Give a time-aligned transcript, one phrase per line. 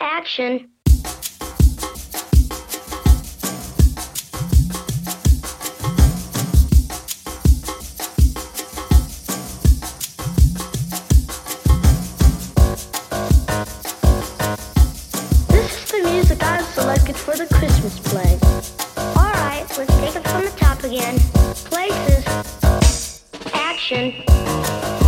[0.00, 0.70] Action.
[15.48, 18.38] This is the music I've selected for the Christmas play.
[19.16, 21.18] Alright, let's take it from the top again.
[21.70, 22.24] Places.
[23.52, 25.07] Action.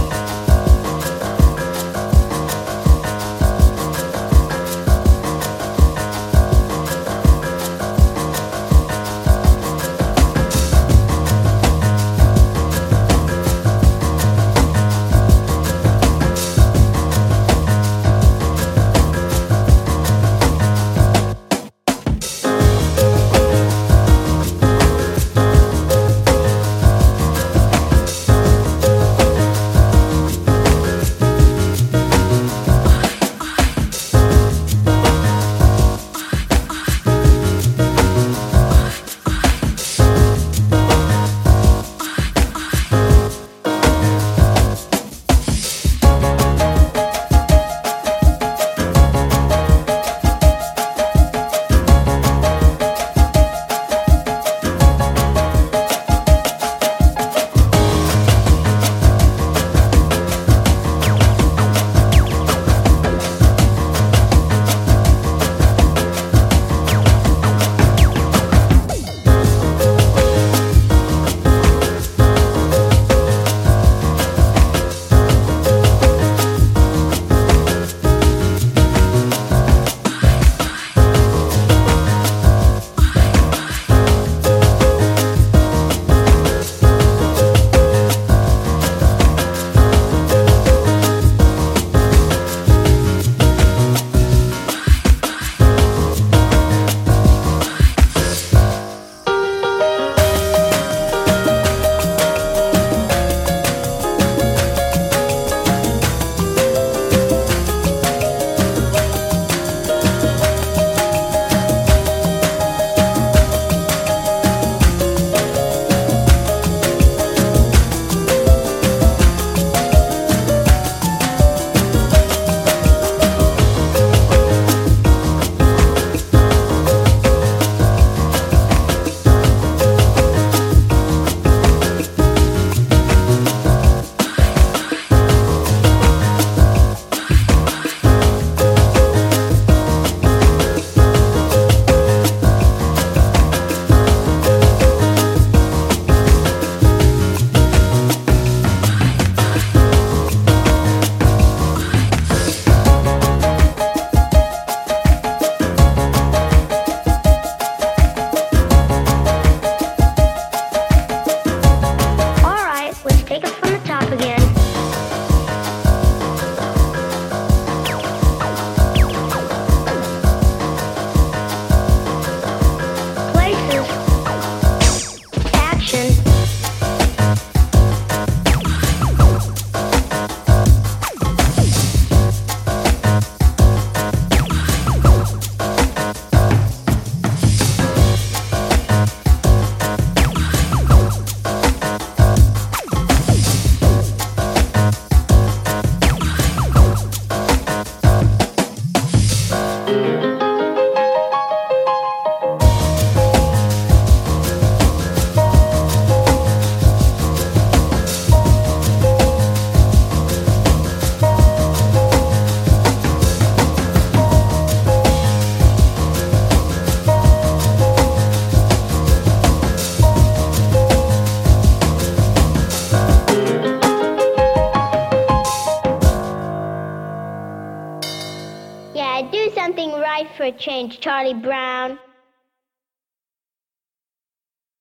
[228.92, 231.98] Yeah, do something right for a change, Charlie Brown.